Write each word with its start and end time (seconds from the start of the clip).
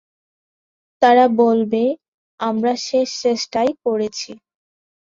তারা 1.01 1.25
বলবে, 1.41 1.83
আমরা 2.39 2.73
শেষ 2.87 3.07
চেষ্টাটি 3.23 3.73
করেছি। 3.85 4.31